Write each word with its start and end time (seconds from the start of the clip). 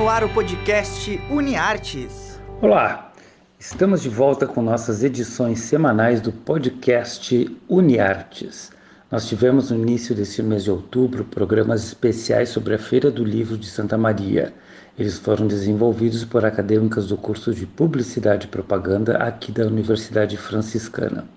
no 0.00 0.08
ar 0.08 0.24
o 0.24 0.30
podcast 0.30 1.20
UniArtes. 1.30 2.40
Olá, 2.62 3.12
estamos 3.58 4.00
de 4.00 4.08
volta 4.08 4.46
com 4.46 4.62
nossas 4.62 5.04
edições 5.04 5.60
semanais 5.60 6.22
do 6.22 6.32
podcast 6.32 7.54
UniArtes. 7.68 8.72
Nós 9.10 9.28
tivemos 9.28 9.70
no 9.70 9.76
início 9.76 10.14
deste 10.14 10.42
mês 10.42 10.64
de 10.64 10.70
outubro 10.70 11.22
programas 11.26 11.84
especiais 11.84 12.48
sobre 12.48 12.76
a 12.76 12.78
Feira 12.78 13.10
do 13.10 13.22
Livro 13.22 13.58
de 13.58 13.66
Santa 13.66 13.98
Maria. 13.98 14.54
Eles 14.98 15.18
foram 15.18 15.46
desenvolvidos 15.46 16.24
por 16.24 16.46
acadêmicas 16.46 17.08
do 17.08 17.18
curso 17.18 17.52
de 17.52 17.66
Publicidade 17.66 18.46
e 18.46 18.50
Propaganda 18.50 19.18
aqui 19.18 19.52
da 19.52 19.66
Universidade 19.66 20.34
Franciscana. 20.38 21.28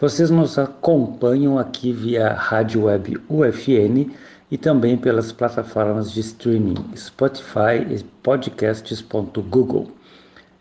Vocês 0.00 0.30
nos 0.30 0.58
acompanham 0.58 1.58
aqui 1.58 1.92
via 1.92 2.32
rádio 2.32 2.84
web 2.84 3.20
UFN 3.28 4.10
e 4.50 4.58
também 4.58 4.96
pelas 4.96 5.30
plataformas 5.30 6.10
de 6.10 6.20
streaming 6.20 6.74
Spotify 6.96 7.86
e 7.88 8.02
podcasts.google. 8.22 9.90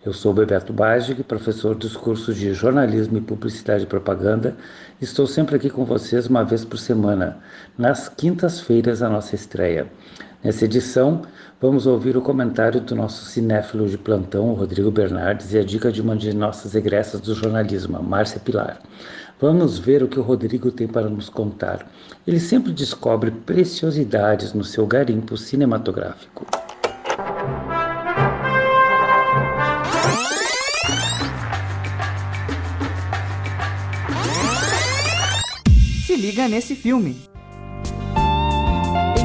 Eu 0.05 0.13
sou 0.13 0.33
Bebeto 0.33 0.71
Bagic, 0.71 1.23
professor 1.23 1.75
dos 1.75 1.97
cursos 1.97 2.37
de 2.37 2.53
Jornalismo 2.53 3.17
e 3.17 3.21
Publicidade 3.21 3.83
e 3.83 3.87
Propaganda. 3.87 4.55
Estou 5.01 5.27
sempre 5.27 5.57
aqui 5.57 5.69
com 5.69 5.83
vocês 5.83 6.27
uma 6.27 6.43
vez 6.43 6.63
por 6.63 6.77
semana, 6.77 7.37
nas 7.77 8.07
quintas-feiras 8.07 9.01
a 9.01 9.09
nossa 9.09 9.35
estreia. 9.35 9.87
Nessa 10.41 10.63
edição, 10.63 11.23
vamos 11.61 11.85
ouvir 11.85 12.15
o 12.15 12.21
comentário 12.21 12.79
do 12.79 12.95
nosso 12.95 13.25
cinéfilo 13.25 13.87
de 13.87 13.97
plantão, 13.97 14.53
Rodrigo 14.53 14.89
Bernardes, 14.89 15.53
e 15.53 15.57
a 15.57 15.63
dica 15.63 15.91
de 15.91 16.01
uma 16.01 16.15
de 16.15 16.33
nossas 16.33 16.73
egressas 16.73 17.19
do 17.19 17.35
jornalismo, 17.35 18.01
Márcia 18.01 18.39
Pilar. 18.39 18.79
Vamos 19.41 19.77
ver 19.77 20.03
o 20.03 20.07
que 20.07 20.19
o 20.19 20.23
Rodrigo 20.23 20.71
tem 20.71 20.87
para 20.87 21.09
nos 21.09 21.29
contar. 21.29 21.89
Ele 22.25 22.39
sempre 22.39 22.71
descobre 22.71 23.31
preciosidades 23.31 24.53
no 24.53 24.63
seu 24.63 24.85
garimpo 24.85 25.37
cinematográfico. 25.37 26.45
Se 36.05 36.15
liga 36.15 36.47
nesse 36.47 36.75
filme. 36.75 37.15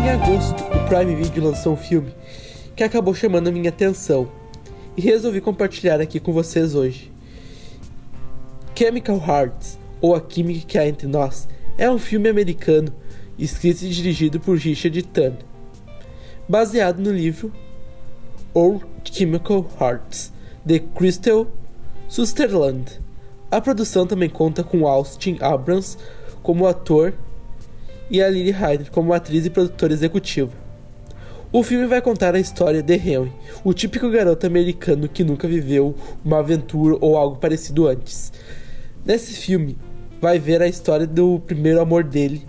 Em 0.05 0.10
agosto, 0.10 0.62
o 0.64 0.86
Prime 0.86 1.14
Video 1.14 1.44
lançou 1.44 1.72
um 1.72 1.78
filme 1.78 2.14
que 2.77 2.84
acabou 2.84 3.14
chamando 3.14 3.48
a 3.48 3.50
minha 3.50 3.70
atenção 3.70 4.30
e 4.94 5.00
resolvi 5.00 5.41
compartilhar 5.41 5.98
aqui 5.98 6.20
com 6.20 6.30
vocês 6.30 6.74
hoje. 6.74 7.11
Chemical 8.74 9.16
Hearts, 9.16 9.78
ou 10.02 10.14
A 10.14 10.20
Química 10.20 10.66
que 10.66 10.77
há 10.77 10.86
entre 10.86 11.06
nós, 11.06 11.48
é 11.78 11.91
um 11.91 11.98
filme 11.98 12.28
americano 12.28 12.92
escrito 13.38 13.80
e 13.80 13.88
dirigido 13.88 14.38
por 14.38 14.58
Richard 14.58 15.02
Turner, 15.05 15.38
baseado 16.46 16.98
no 16.98 17.11
livro 17.11 17.50
Old 18.52 18.84
Chemical 19.11 19.66
Hearts, 19.80 20.30
de 20.62 20.80
Crystal 20.80 21.46
Susterland. 22.08 23.00
A 23.50 23.58
produção 23.58 24.06
também 24.06 24.28
conta 24.28 24.62
com 24.62 24.86
Austin 24.86 25.39
Abrams 25.41 25.96
como 26.42 26.66
ator 26.66 27.14
e 28.10 28.22
a 28.22 28.28
Lily 28.28 28.50
Hyder 28.50 28.91
como 28.91 29.12
atriz 29.12 29.47
e 29.47 29.50
produtora 29.50 29.92
executiva. 29.92 30.52
O 31.52 31.62
filme 31.62 31.86
vai 31.86 32.02
contar 32.02 32.34
a 32.34 32.41
história 32.41 32.83
de 32.83 32.94
Henry, 32.94 33.33
o 33.62 33.72
típico 33.72 34.11
garoto 34.11 34.46
americano 34.46 35.08
que 35.08 35.22
nunca 35.22 35.46
viveu 35.46 35.94
uma 36.24 36.41
aventura 36.41 36.96
ou 37.00 37.16
algo 37.16 37.36
parecido 37.36 37.86
antes. 37.86 38.33
Nesse 39.05 39.34
filme, 39.34 39.78
vai 40.20 40.38
ver 40.38 40.62
a 40.62 40.66
história 40.66 41.06
do 41.06 41.38
primeiro 41.46 41.80
amor 41.80 42.02
dele, 42.02 42.44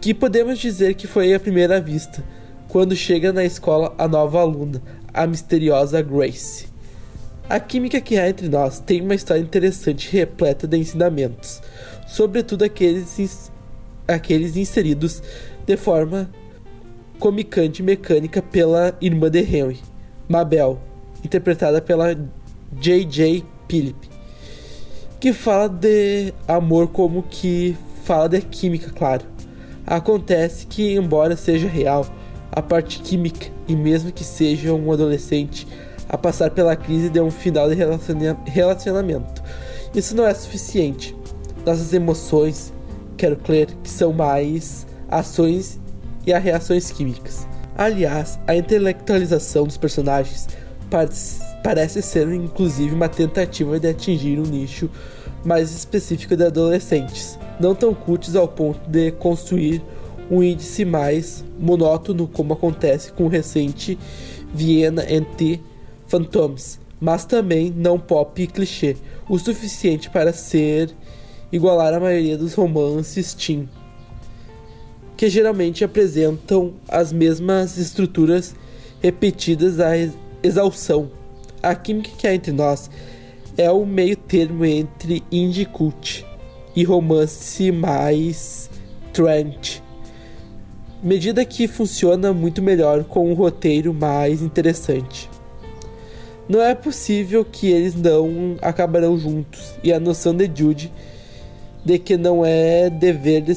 que 0.00 0.14
podemos 0.14 0.58
dizer 0.58 0.94
que 0.94 1.06
foi 1.06 1.34
à 1.34 1.40
primeira 1.40 1.80
vista, 1.80 2.24
quando 2.68 2.96
chega 2.96 3.32
na 3.32 3.44
escola 3.44 3.94
a 3.98 4.08
nova 4.08 4.40
aluna, 4.40 4.80
a 5.12 5.26
misteriosa 5.26 6.00
Grace. 6.00 6.68
A 7.48 7.60
química 7.60 8.00
que 8.00 8.16
há 8.16 8.28
entre 8.28 8.48
nós 8.48 8.80
tem 8.80 9.00
uma 9.00 9.14
história 9.14 9.42
interessante 9.42 10.10
repleta 10.10 10.66
de 10.66 10.76
ensinamentos, 10.76 11.60
sobretudo 12.06 12.64
aqueles, 12.64 13.50
aqueles 14.06 14.56
inseridos 14.56 15.22
de 15.66 15.76
forma 15.76 16.30
comicante 17.18 17.82
e 17.82 17.84
mecânica 17.84 18.42
pela 18.42 18.96
irmã 19.00 19.30
de 19.30 19.40
Henry, 19.40 19.80
Mabel, 20.28 20.78
interpretada 21.24 21.80
pela 21.80 22.14
J.J. 22.78 23.44
Phillip, 23.68 24.08
que 25.18 25.32
fala 25.32 25.68
de 25.68 26.32
amor 26.46 26.88
como 26.88 27.22
que 27.22 27.76
fala 28.04 28.28
de 28.28 28.40
química, 28.42 28.90
claro. 28.90 29.24
Acontece 29.86 30.66
que, 30.66 30.94
embora 30.94 31.36
seja 31.36 31.68
real, 31.68 32.06
a 32.52 32.60
parte 32.60 33.00
química, 33.00 33.46
e 33.66 33.74
mesmo 33.74 34.12
que 34.12 34.24
seja 34.24 34.72
um 34.72 34.92
adolescente 34.92 35.66
a 36.08 36.16
passar 36.16 36.50
pela 36.50 36.76
crise 36.76 37.08
de 37.08 37.20
um 37.20 37.30
final 37.30 37.68
de 37.68 37.76
relacionamento, 38.46 39.42
isso 39.94 40.14
não 40.14 40.26
é 40.26 40.34
suficiente 40.34 41.16
nossas 41.64 41.92
emoções, 41.92 42.72
quero 43.16 43.36
crer 43.36 43.68
que 43.82 43.90
são 43.90 44.12
mais 44.12 44.86
ações 45.08 45.80
e 46.26 46.32
as 46.32 46.42
reações 46.42 46.90
químicas. 46.90 47.46
Aliás, 47.76 48.38
a 48.46 48.54
intelectualização 48.56 49.64
dos 49.64 49.76
personagens 49.76 50.48
parece 51.62 52.00
ser 52.00 52.28
inclusive 52.32 52.94
uma 52.94 53.08
tentativa 53.08 53.78
de 53.78 53.88
atingir 53.88 54.38
um 54.38 54.44
nicho 54.44 54.88
mais 55.44 55.72
específico 55.72 56.36
de 56.36 56.44
adolescentes, 56.44 57.38
não 57.60 57.74
tão 57.74 57.94
cultos 57.94 58.34
ao 58.34 58.48
ponto 58.48 58.80
de 58.88 59.12
construir 59.12 59.82
um 60.30 60.42
índice 60.42 60.84
mais 60.84 61.44
monótono 61.58 62.26
como 62.26 62.52
acontece 62.52 63.12
com 63.12 63.24
o 63.24 63.28
recente 63.28 63.98
Viena 64.52 65.02
NT 65.02 65.60
Phantoms, 66.08 66.80
mas 67.00 67.24
também 67.24 67.72
não 67.76 67.98
pop 67.98 68.42
e 68.42 68.46
clichê, 68.46 68.96
o 69.28 69.38
suficiente 69.38 70.08
para 70.10 70.32
ser 70.32 70.94
igualar 71.52 71.94
a 71.94 72.00
maioria 72.00 72.36
dos 72.36 72.54
romances 72.54 73.34
teen, 73.34 73.68
que 75.16 75.28
geralmente 75.28 75.84
apresentam 75.84 76.74
as 76.88 77.12
mesmas 77.12 77.78
estruturas 77.78 78.54
repetidas 79.00 79.80
à 79.80 79.92
exaustão. 80.42 81.10
A 81.62 81.74
química 81.74 82.10
que 82.16 82.26
há 82.26 82.34
entre 82.34 82.52
nós 82.52 82.90
é 83.56 83.70
o 83.70 83.86
meio 83.86 84.16
termo 84.16 84.64
entre 84.64 85.22
indie 85.32 85.64
cult 85.64 86.24
e 86.74 86.84
romance 86.84 87.72
mais 87.72 88.68
trend, 89.12 89.82
medida 91.02 91.44
que 91.44 91.66
funciona 91.66 92.32
muito 92.32 92.60
melhor 92.60 93.04
com 93.04 93.30
um 93.30 93.34
roteiro 93.34 93.94
mais 93.94 94.42
interessante. 94.42 95.30
Não 96.48 96.60
é 96.60 96.74
possível 96.74 97.44
que 97.44 97.68
eles 97.68 97.94
não 97.94 98.56
acabarão 98.60 99.18
juntos, 99.18 99.74
e 99.82 99.92
a 99.92 99.98
noção 99.98 100.34
de 100.34 100.50
Jude 100.54 100.92
de 101.86 102.00
que 102.00 102.16
não 102.16 102.44
é 102.44 102.90
dever 102.90 103.42
de, 103.42 103.56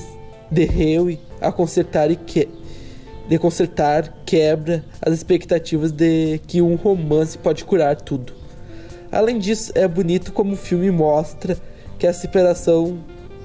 de 0.52 0.64
Henry 0.64 1.20
a 1.42 1.52
consertar 1.52 2.12
e 2.12 2.16
que 2.16 2.48
de 3.28 3.40
consertar 3.40 4.22
quebra 4.24 4.86
as 5.02 5.14
expectativas 5.14 5.92
de 5.92 6.40
que 6.46 6.62
um 6.62 6.76
romance 6.76 7.38
pode 7.38 7.66
curar 7.66 7.96
tudo. 7.96 8.34
Além 9.12 9.40
disso, 9.40 9.72
é 9.74 9.88
bonito 9.88 10.32
como 10.32 10.54
o 10.54 10.58
filme 10.58 10.92
mostra 10.92 11.58
que 11.98 12.06
a 12.06 12.14
separação 12.14 13.00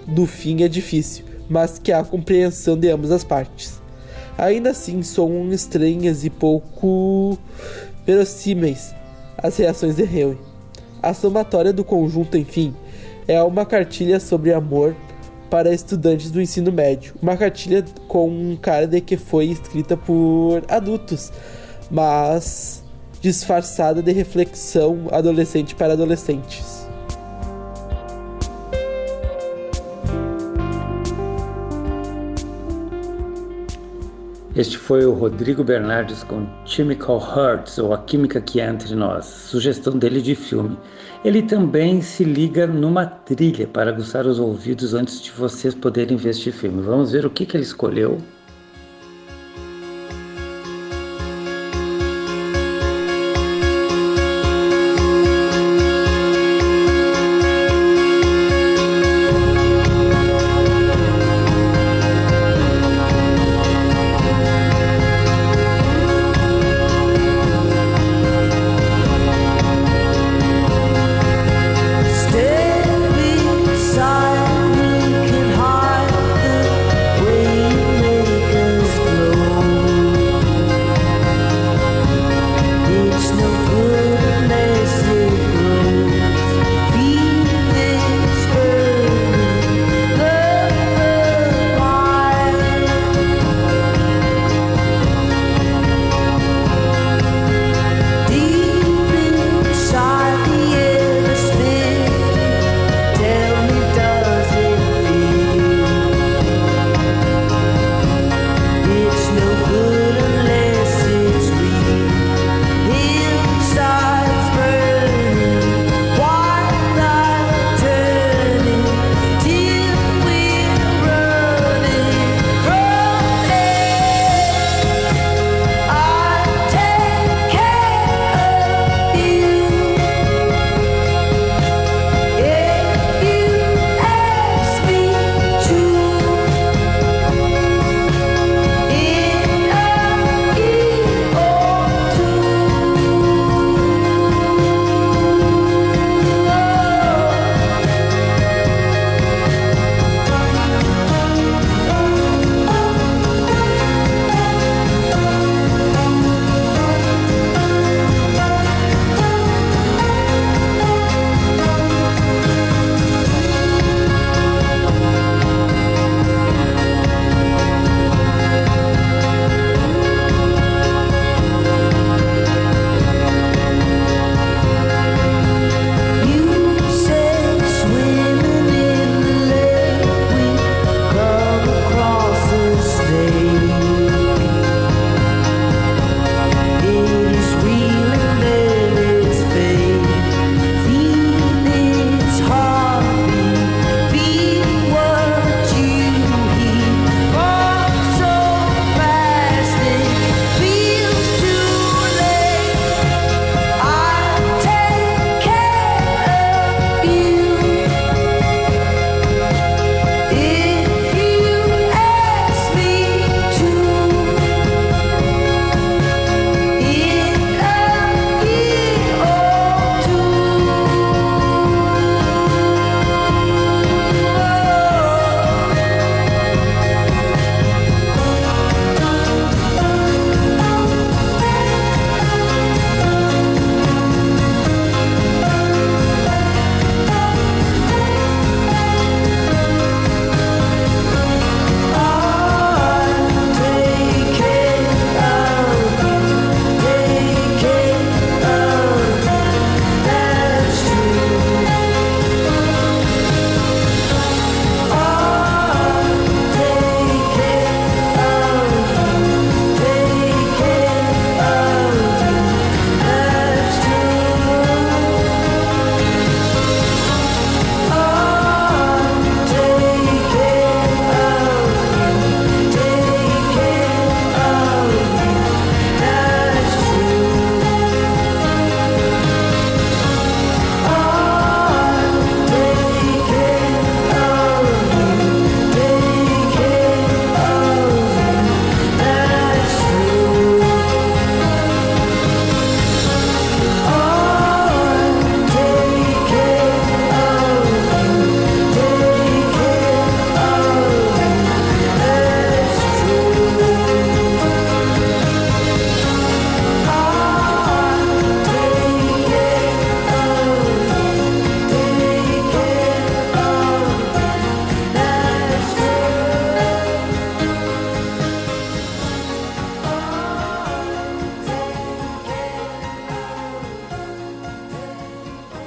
do 0.06 0.26
fim 0.26 0.62
é 0.62 0.68
difícil, 0.68 1.24
mas 1.48 1.78
que 1.78 1.90
há 1.90 2.04
compreensão 2.04 2.76
de 2.76 2.90
ambas 2.90 3.10
as 3.10 3.24
partes. 3.24 3.80
Ainda 4.36 4.70
assim, 4.70 5.02
são 5.02 5.50
estranhas 5.50 6.24
e 6.24 6.30
pouco 6.30 7.38
verossímeis 8.06 8.94
as 9.38 9.56
reações 9.56 9.96
de 9.96 10.02
Henry. 10.02 10.38
A 11.02 11.14
somatória 11.14 11.72
do 11.72 11.84
conjunto, 11.84 12.36
enfim, 12.36 12.74
é 13.26 13.42
uma 13.42 13.64
cartilha 13.64 14.20
sobre 14.20 14.52
amor 14.52 14.94
para 15.50 15.72
estudantes 15.72 16.30
do 16.30 16.40
ensino 16.40 16.72
médio. 16.72 17.14
Uma 17.22 17.36
cartilha 17.36 17.84
com 18.08 18.28
um 18.28 18.56
cara 18.56 18.86
de 18.86 19.00
que 19.00 19.16
foi 19.16 19.46
escrita 19.46 19.96
por 19.96 20.62
adultos, 20.68 21.32
mas 21.90 22.82
disfarçada 23.20 24.02
de 24.02 24.12
reflexão 24.12 25.06
adolescente 25.10 25.74
para 25.74 25.92
adolescentes. 25.92 26.73
Este 34.56 34.78
foi 34.78 35.04
o 35.04 35.12
Rodrigo 35.12 35.64
Bernardes 35.64 36.22
com 36.22 36.46
Chemical 36.64 37.18
Hearts, 37.18 37.76
ou 37.76 37.92
A 37.92 37.98
Química 37.98 38.40
que 38.40 38.60
Há 38.60 38.70
Entre 38.70 38.94
Nós, 38.94 39.24
sugestão 39.24 39.98
dele 39.98 40.22
de 40.22 40.36
filme. 40.36 40.78
Ele 41.24 41.42
também 41.42 42.00
se 42.00 42.22
liga 42.22 42.64
numa 42.64 43.04
trilha 43.04 43.66
para 43.66 43.90
aguçar 43.90 44.26
os 44.26 44.38
ouvidos 44.38 44.94
antes 44.94 45.20
de 45.20 45.32
vocês 45.32 45.74
poderem 45.74 46.16
ver 46.16 46.30
este 46.30 46.52
filme. 46.52 46.82
Vamos 46.82 47.10
ver 47.10 47.26
o 47.26 47.30
que, 47.30 47.44
que 47.44 47.56
ele 47.56 47.64
escolheu. 47.64 48.18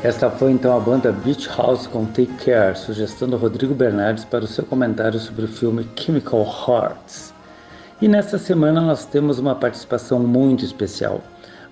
Esta 0.08 0.32
foi 0.32 0.52
então 0.52 0.74
a 0.74 0.80
banda 0.80 1.12
Beach 1.12 1.50
House 1.50 1.86
com 1.86 2.06
Take 2.06 2.32
Care, 2.46 2.80
sugestão 2.80 3.28
do 3.28 3.36
Rodrigo 3.36 3.76
Bernardes 3.76 4.24
para 4.24 4.46
o 4.46 4.48
seu 4.48 4.64
comentário 4.64 5.20
sobre 5.20 5.44
o 5.44 5.50
filme 5.50 5.86
Chemical 5.98 6.46
Hearts. 6.46 7.34
E 8.02 8.08
nesta 8.08 8.38
semana 8.38 8.80
nós 8.80 9.04
temos 9.04 9.38
uma 9.38 9.54
participação 9.54 10.18
muito 10.20 10.64
especial. 10.64 11.22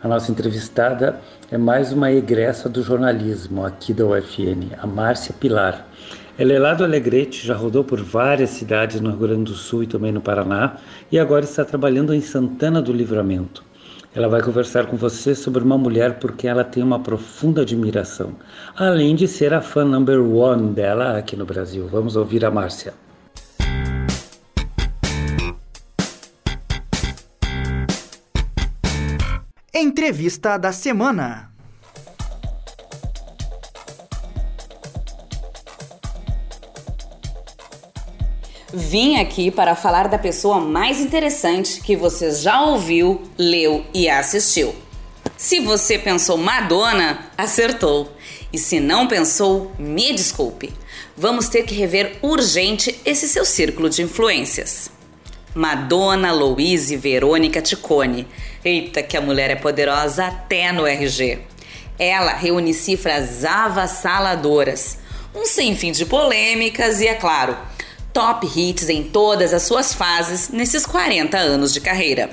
A 0.03 0.09
nossa 0.09 0.33
entrevistada 0.33 1.17
é 1.49 1.57
mais 1.57 1.93
uma 1.93 2.11
egressa 2.11 2.67
do 2.67 2.83
jornalismo 2.83 3.65
aqui 3.65 3.93
da 3.93 4.05
UFN, 4.05 4.75
a 4.81 4.85
Márcia 4.85 5.33
Pilar. 5.39 5.87
Ela 6.37 6.51
é 6.51 6.59
lá 6.59 6.73
do 6.73 6.83
Alegrete, 6.83 7.47
já 7.47 7.55
rodou 7.55 7.85
por 7.85 8.03
várias 8.03 8.49
cidades 8.49 8.99
no 8.99 9.11
Rio 9.11 9.19
Grande 9.19 9.43
do 9.45 9.53
Sul 9.53 9.83
e 9.83 9.87
também 9.87 10.11
no 10.11 10.19
Paraná, 10.19 10.75
e 11.09 11.17
agora 11.17 11.45
está 11.45 11.63
trabalhando 11.63 12.13
em 12.13 12.19
Santana 12.19 12.81
do 12.81 12.91
Livramento. 12.91 13.63
Ela 14.15 14.29
vai 14.29 14.41
conversar 14.41 14.85
com 14.85 14.95
você 14.95 15.35
sobre 15.35 15.61
uma 15.61 15.77
mulher 15.77 16.19
porque 16.19 16.47
ela 16.47 16.63
tem 16.63 16.81
uma 16.81 16.97
profunda 16.97 17.63
admiração, 17.63 18.33
além 18.73 19.13
de 19.13 19.27
ser 19.27 19.53
a 19.53 19.61
fã 19.61 19.83
number 19.83 20.21
one 20.21 20.73
dela 20.73 21.17
aqui 21.17 21.35
no 21.35 21.45
Brasil. 21.45 21.85
Vamos 21.91 22.15
ouvir 22.15 22.45
a 22.45 22.49
Márcia. 22.49 22.93
Entrevista 29.73 30.57
da 30.57 30.71
semana. 30.71 31.54
Vim 38.77 39.15
aqui 39.21 39.49
para 39.49 39.73
falar 39.73 40.09
da 40.09 40.17
pessoa 40.17 40.59
mais 40.59 40.99
interessante 40.99 41.79
que 41.79 41.95
você 41.95 42.29
já 42.33 42.61
ouviu, 42.61 43.21
leu 43.37 43.85
e 43.93 44.09
assistiu. 44.09 44.75
Se 45.37 45.61
você 45.61 45.97
pensou 45.97 46.37
Madonna, 46.37 47.31
acertou. 47.37 48.11
E 48.51 48.57
se 48.57 48.81
não 48.81 49.07
pensou, 49.07 49.71
me 49.79 50.11
desculpe. 50.11 50.73
Vamos 51.15 51.47
ter 51.47 51.63
que 51.63 51.73
rever 51.73 52.17
urgente 52.21 52.99
esse 53.05 53.29
seu 53.29 53.45
círculo 53.45 53.89
de 53.89 54.01
influências. 54.01 54.91
Madonna 55.53 56.33
Louise 56.33 56.97
Verônica 56.97 57.61
Ticone. 57.61 58.27
Eita, 58.61 59.01
que 59.01 59.15
a 59.15 59.21
mulher 59.21 59.51
é 59.51 59.55
poderosa 59.55 60.25
até 60.25 60.73
no 60.73 60.85
RG. 60.85 61.39
Ela 61.97 62.33
reúne 62.33 62.73
cifras 62.73 63.45
avassaladoras, 63.45 64.97
um 65.33 65.45
sem 65.45 65.77
fim 65.77 65.93
de 65.93 66.05
polêmicas 66.05 66.99
e, 66.99 67.07
é 67.07 67.13
claro, 67.13 67.55
top 68.15 68.47
hits 68.47 68.87
em 68.87 69.03
todas 69.03 69.53
as 69.53 69.63
suas 69.63 69.93
fases 69.93 70.47
nesses 70.47 70.85
40 70.85 71.37
anos 71.37 71.73
de 71.73 71.81
carreira. 71.81 72.29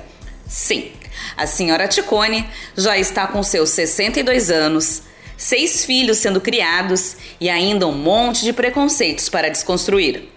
Sim, 0.47 0.93
a 1.37 1.45
senhora 1.45 1.89
Ticone 1.89 2.49
já 2.77 2.97
está 2.97 3.27
com 3.27 3.43
seus 3.43 3.71
62 3.71 4.49
anos, 4.49 5.03
seis 5.37 5.85
filhos 5.85 6.19
sendo 6.19 6.41
criados 6.41 7.17
e 7.41 7.51
ainda 7.51 7.89
um 7.89 7.93
monte 7.93 8.45
de 8.45 8.53
preconceitos 8.53 9.29
para 9.29 9.51
desconstruir. 9.51 10.29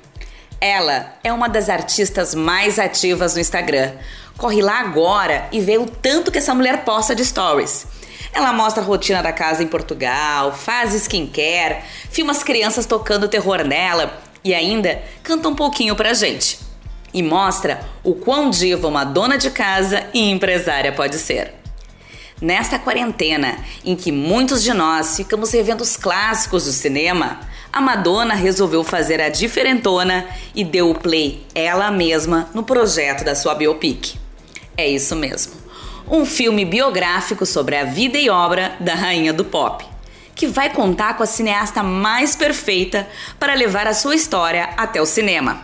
Ela 0.60 1.16
é 1.24 1.32
uma 1.32 1.48
das 1.48 1.70
artistas 1.70 2.34
mais 2.34 2.80
ativas 2.80 3.36
no 3.36 3.42
Instagram. 3.42 3.92
Corre 4.38 4.64
lá 4.64 4.80
agora 4.80 5.48
e 5.52 5.60
vê 5.60 5.78
o 5.78 5.86
tanto 5.86 6.32
que 6.32 6.40
essa 6.40 6.56
mulher 6.56 6.84
posta 6.84 7.14
de 7.14 7.24
stories. 7.24 7.86
Ela 8.34 8.52
mostra 8.52 8.82
a 8.82 8.86
rotina 8.86 9.22
da 9.22 9.32
casa 9.32 9.62
em 9.62 9.68
Portugal, 9.68 10.56
faz 10.56 10.96
skincare, 10.96 11.84
filma 12.10 12.32
as 12.32 12.42
crianças 12.42 12.88
tocando 12.88 13.28
terror 13.28 13.64
nela 13.64 14.26
e 14.46 14.54
ainda 14.54 15.02
canta 15.24 15.50
um 15.50 15.56
pouquinho 15.56 15.96
pra 15.96 16.14
gente. 16.14 16.60
E 17.12 17.24
mostra 17.24 17.82
o 18.04 18.14
quão 18.14 18.52
diva 18.52 18.88
uma 18.88 19.04
dona 19.04 19.38
de 19.38 19.50
casa 19.50 20.06
e 20.14 20.30
empresária 20.30 20.92
pode 20.92 21.18
ser. 21.18 21.56
Nesta 22.40 22.78
quarentena, 22.78 23.58
em 23.84 23.96
que 23.96 24.12
muitos 24.12 24.62
de 24.62 24.74
nós 24.74 25.16
ficamos 25.16 25.52
revendo 25.52 25.82
os 25.82 25.98
clássicos 25.98 26.66
do 26.66 26.72
cinema, 26.72 27.40
a 27.74 27.82
Madonna 27.82 28.36
resolveu 28.36 28.84
fazer 28.84 29.20
a 29.20 29.30
diferentona 29.30 30.28
e 30.54 30.64
deu 30.64 30.92
o 30.92 30.96
play 30.96 31.44
ela 31.56 31.90
mesma 31.90 32.50
no 32.54 32.62
projeto 32.62 33.24
da 33.24 33.34
sua 33.34 33.56
biopic. 33.56 34.16
É 34.78 34.88
isso 34.88 35.16
mesmo. 35.16 35.54
Um 36.08 36.26
filme 36.26 36.66
biográfico 36.66 37.46
sobre 37.46 37.78
a 37.78 37.86
vida 37.86 38.18
e 38.18 38.30
obra 38.30 38.76
da 38.80 38.94
rainha 38.94 39.34
do 39.34 39.46
pop 39.46 39.95
que 40.36 40.46
vai 40.48 40.70
contar 40.70 41.16
com 41.16 41.24
a 41.24 41.26
cineasta 41.26 41.82
mais 41.82 42.36
perfeita 42.36 43.08
para 43.40 43.56
levar 43.56 43.88
a 43.88 43.94
sua 43.94 44.14
história 44.14 44.70
até 44.76 45.02
o 45.02 45.06
cinema. 45.06 45.64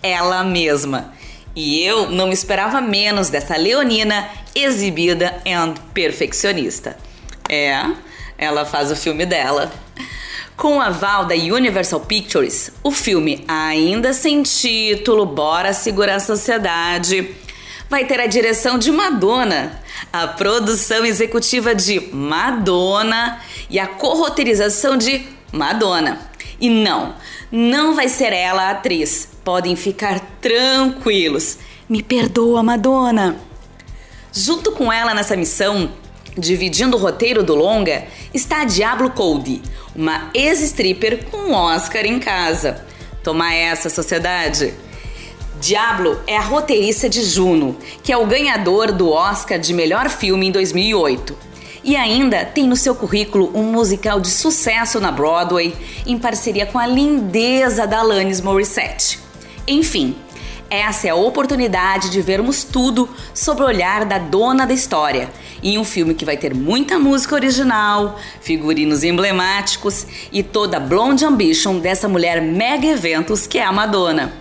Ela 0.00 0.44
mesma. 0.44 1.12
E 1.54 1.82
eu 1.82 2.08
não 2.08 2.32
esperava 2.32 2.80
menos 2.80 3.28
dessa 3.28 3.56
leonina 3.56 4.28
exibida 4.54 5.42
e 5.44 5.80
perfeccionista. 5.92 6.96
É, 7.48 7.84
ela 8.38 8.64
faz 8.64 8.90
o 8.90 8.96
filme 8.96 9.26
dela. 9.26 9.70
Com 10.56 10.78
o 10.78 10.80
aval 10.80 11.24
da 11.24 11.34
Universal 11.34 12.00
Pictures, 12.00 12.70
o 12.82 12.90
filme, 12.92 13.44
ainda 13.48 14.12
sem 14.12 14.42
título, 14.42 15.26
Bora 15.26 15.72
Segurar 15.72 16.16
a 16.16 16.20
Sociedade, 16.20 17.34
vai 17.90 18.04
ter 18.04 18.20
a 18.20 18.26
direção 18.26 18.78
de 18.78 18.90
Madonna, 18.92 19.80
a 20.12 20.28
produção 20.28 21.04
executiva 21.04 21.74
de 21.74 22.00
Madonna 22.12 23.40
e 23.72 23.80
a 23.80 23.86
corroterização 23.86 24.96
de 24.96 25.26
Madonna. 25.50 26.30
E 26.60 26.68
não, 26.68 27.14
não 27.50 27.96
vai 27.96 28.08
ser 28.08 28.32
ela 28.32 28.64
a 28.64 28.70
atriz. 28.70 29.30
Podem 29.42 29.74
ficar 29.74 30.20
tranquilos. 30.40 31.58
Me 31.88 32.02
perdoa, 32.02 32.62
Madonna. 32.62 33.36
Junto 34.30 34.72
com 34.72 34.92
ela 34.92 35.14
nessa 35.14 35.36
missão, 35.36 35.90
dividindo 36.36 36.96
o 36.96 37.00
roteiro 37.00 37.42
do 37.42 37.54
longa, 37.54 38.04
está 38.32 38.64
Diablo 38.64 39.10
Cody, 39.10 39.60
uma 39.96 40.30
ex-stripper 40.34 41.24
com 41.30 41.52
Oscar 41.52 42.04
em 42.04 42.18
casa. 42.20 42.86
Toma 43.24 43.52
essa, 43.54 43.88
sociedade! 43.88 44.74
Diablo 45.60 46.20
é 46.26 46.36
a 46.36 46.40
roteirista 46.40 47.08
de 47.08 47.22
Juno, 47.22 47.76
que 48.02 48.12
é 48.12 48.16
o 48.16 48.26
ganhador 48.26 48.90
do 48.90 49.10
Oscar 49.10 49.58
de 49.58 49.72
melhor 49.72 50.08
filme 50.08 50.48
em 50.48 50.50
2008. 50.50 51.51
E 51.84 51.96
ainda 51.96 52.44
tem 52.44 52.66
no 52.66 52.76
seu 52.76 52.94
currículo 52.94 53.50
um 53.54 53.64
musical 53.72 54.20
de 54.20 54.30
sucesso 54.30 55.00
na 55.00 55.10
Broadway, 55.10 55.74
em 56.06 56.18
parceria 56.18 56.64
com 56.64 56.78
a 56.78 56.86
lindeza 56.86 57.86
da 57.86 57.98
Alanis 57.98 58.40
Morissette. 58.40 59.18
Enfim, 59.66 60.16
essa 60.70 61.08
é 61.08 61.10
a 61.10 61.14
oportunidade 61.14 62.08
de 62.08 62.22
vermos 62.22 62.64
tudo 62.64 63.06
sobre 63.34 63.62
o 63.62 63.66
olhar 63.66 64.06
da 64.06 64.18
dona 64.18 64.66
da 64.66 64.72
história, 64.72 65.28
em 65.62 65.76
um 65.76 65.84
filme 65.84 66.14
que 66.14 66.24
vai 66.24 66.36
ter 66.36 66.54
muita 66.54 66.98
música 66.98 67.34
original, 67.34 68.18
figurinos 68.40 69.04
emblemáticos 69.04 70.06
e 70.32 70.42
toda 70.42 70.78
a 70.78 70.80
blonde 70.80 71.26
ambition 71.26 71.78
dessa 71.78 72.08
mulher 72.08 72.40
mega 72.40 72.86
eventos 72.86 73.46
que 73.46 73.58
é 73.58 73.64
a 73.64 73.70
Madonna. 73.70 74.32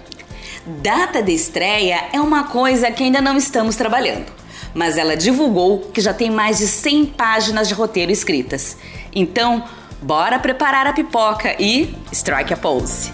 Data 0.66 1.22
de 1.22 1.34
estreia 1.34 2.06
é 2.14 2.22
uma 2.22 2.46
coisa 2.46 2.92
que 2.92 3.04
ainda 3.04 3.20
não 3.20 3.36
estamos 3.36 3.76
trabalhando, 3.76 4.32
mas 4.74 4.98
ela 4.98 5.16
divulgou 5.16 5.80
que 5.94 6.02
já 6.02 6.14
tem 6.14 6.30
mais 6.30 6.58
de 6.60 6.68
100 6.68 7.06
páginas 7.08 7.68
de 7.68 7.74
roteiro 7.74 8.12
escritas. 8.12 8.78
Então, 9.14 9.64
bora 10.02 10.40
preparar 10.40 10.88
a 10.88 10.94
pipoca 10.94 11.56
e 11.60 11.96
strike 12.12 12.54
a 12.54 12.58
pose. 12.58 13.12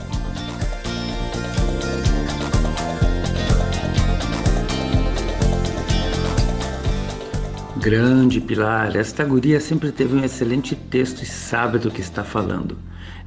Grande 7.77 8.41
Pilar, 8.41 8.97
esta 8.97 9.23
guria 9.23 9.61
sempre 9.61 9.93
teve 9.93 10.13
um 10.13 10.23
excelente 10.23 10.75
texto 10.75 11.21
e 11.21 11.25
sabe 11.25 11.79
do 11.79 11.89
que 11.89 12.01
está 12.01 12.21
falando. 12.21 12.77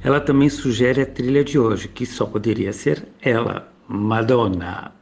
Ela 0.03 0.19
também 0.19 0.49
sugere 0.49 1.01
a 1.01 1.05
trilha 1.05 1.43
de 1.43 1.57
hoje, 1.57 1.87
que 1.87 2.05
só 2.05 2.25
poderia 2.25 2.71
ser 2.71 3.07
ela, 3.21 3.71
Madonna. 3.87 5.00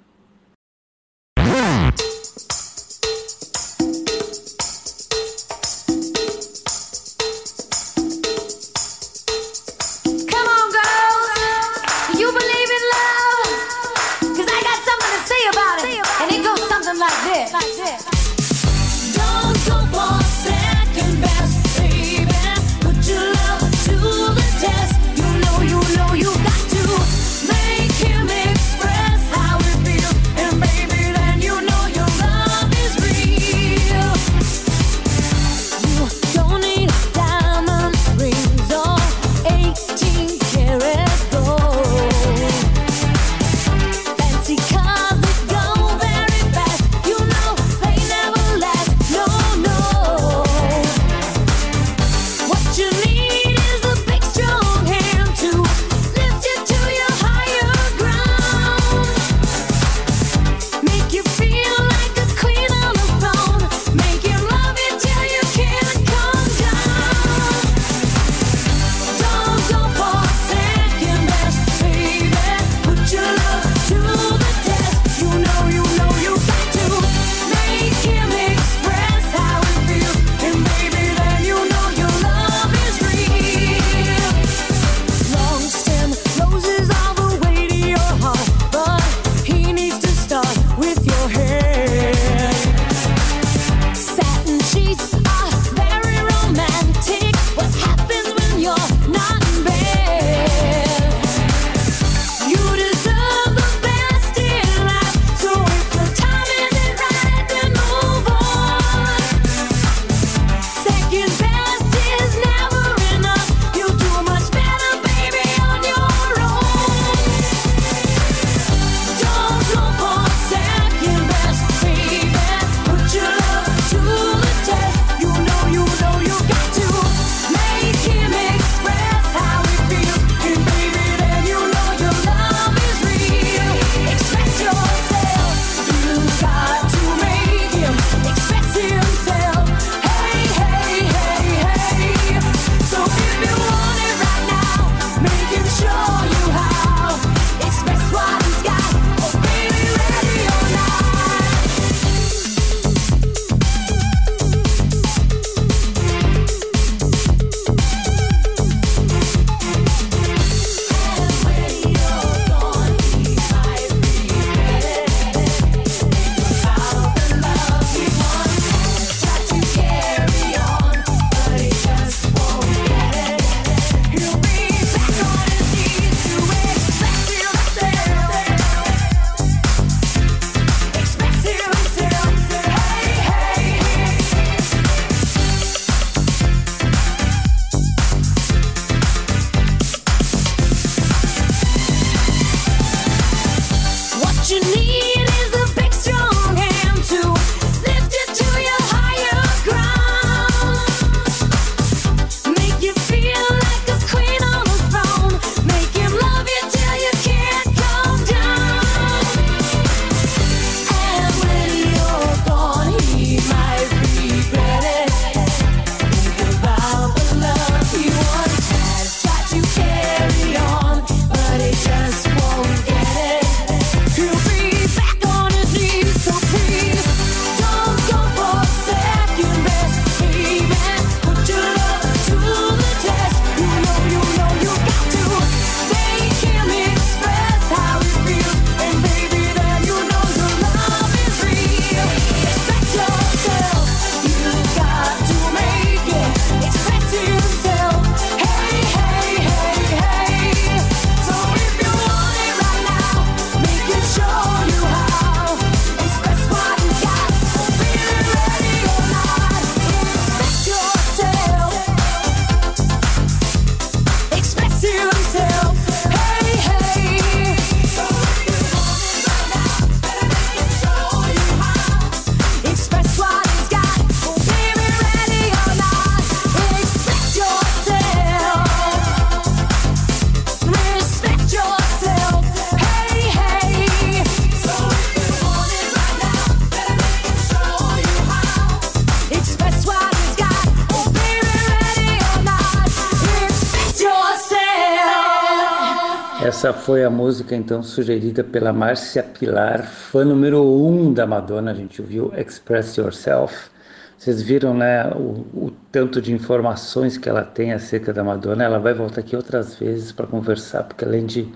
Essa 296.59 296.73
foi 296.73 297.05
a 297.05 297.09
música 297.09 297.55
então 297.55 297.81
sugerida 297.81 298.43
pela 298.43 298.73
Márcia 298.73 299.23
Pilar, 299.23 299.87
fã 299.87 300.25
número 300.25 300.61
um 300.61 301.13
da 301.13 301.25
Madonna. 301.25 301.71
A 301.71 301.73
gente 301.73 302.01
ouviu 302.01 302.33
Express 302.35 302.97
Yourself. 302.97 303.69
Vocês 304.17 304.41
viram 304.41 304.73
né, 304.73 305.07
o, 305.11 305.67
o, 305.67 305.73
tanto 305.89 306.21
de 306.21 306.33
informações 306.33 307.17
que 307.17 307.29
ela 307.29 307.43
tem 307.45 307.71
acerca 307.71 308.11
da 308.11 308.25
Madonna. 308.25 308.65
Ela 308.65 308.77
vai 308.77 308.93
voltar 308.93 309.21
aqui 309.21 309.37
outras 309.37 309.75
vezes 309.75 310.11
para 310.11 310.27
conversar, 310.27 310.83
porque 310.83 311.05
além 311.05 311.25
de 311.25 311.47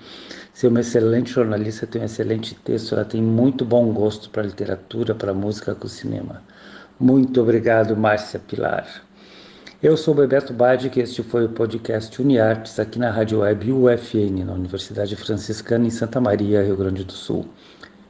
ser 0.54 0.70
uma 0.70 0.80
excelente 0.80 1.34
jornalista, 1.34 1.86
tem 1.86 2.02
um 2.02 2.06
excelente 2.06 2.56
texto, 2.56 2.96
ela 2.96 3.04
tem 3.04 3.22
muito 3.22 3.66
bom 3.66 3.92
gosto 3.92 4.30
para 4.30 4.42
literatura, 4.42 5.14
para 5.14 5.34
música, 5.34 5.76
para 5.76 5.86
o 5.86 5.90
cinema. 5.90 6.42
Muito 6.98 7.42
obrigado, 7.42 7.98
Márcia 7.98 8.40
Pilar. 8.40 8.88
Eu 9.84 9.98
sou 9.98 10.14
Bebeto 10.14 10.54
Badi 10.54 10.90
e 10.96 11.00
este 11.02 11.22
foi 11.22 11.44
o 11.44 11.50
podcast 11.50 12.22
Uniartes 12.22 12.80
aqui 12.80 12.98
na 12.98 13.12
Rádio 13.12 13.40
Web 13.40 13.70
UFN, 13.70 14.46
na 14.46 14.54
Universidade 14.54 15.14
Franciscana 15.18 15.86
em 15.86 15.90
Santa 15.90 16.22
Maria, 16.22 16.64
Rio 16.64 16.78
Grande 16.78 17.04
do 17.04 17.12
Sul. 17.12 17.46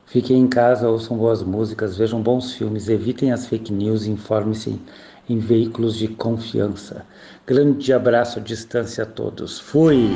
Fiquem 0.05 0.37
em 0.37 0.47
casa, 0.47 0.87
ouçam 0.87 1.17
boas 1.17 1.41
músicas, 1.41 1.97
vejam 1.97 2.21
bons 2.21 2.53
filmes, 2.53 2.89
evitem 2.89 3.31
as 3.31 3.47
fake 3.47 3.73
news 3.73 4.05
e 4.05 4.11
informem-se 4.11 4.79
em 5.27 5.39
veículos 5.39 5.97
de 5.97 6.07
confiança. 6.09 7.07
Grande 7.43 7.91
abraço 7.91 8.37
à 8.37 8.41
distância 8.43 9.03
a 9.03 9.07
todos. 9.07 9.59
Fui! 9.59 10.11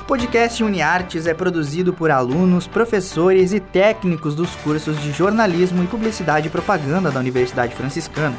O 0.00 0.04
podcast 0.06 0.64
UniArtes 0.64 1.26
é 1.26 1.34
produzido 1.34 1.92
por 1.92 2.10
alunos, 2.10 2.66
professores 2.66 3.52
e 3.52 3.60
técnicos 3.60 4.34
dos 4.34 4.56
cursos 4.56 4.98
de 5.02 5.12
jornalismo 5.12 5.84
e 5.84 5.86
publicidade 5.86 6.48
e 6.48 6.50
propaganda 6.50 7.10
da 7.10 7.20
Universidade 7.20 7.74
Franciscana. 7.74 8.38